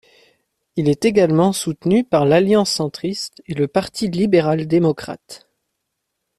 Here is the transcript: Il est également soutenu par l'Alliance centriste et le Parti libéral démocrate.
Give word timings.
Il 0.77 0.89
est 0.89 1.05
également 1.05 1.53
soutenu 1.53 2.03
par 2.03 2.25
l'Alliance 2.25 2.71
centriste 2.71 3.43
et 3.45 3.53
le 3.53 3.67
Parti 3.67 4.07
libéral 4.07 4.65
démocrate. 4.65 5.47